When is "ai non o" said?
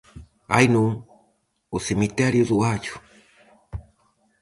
0.57-1.77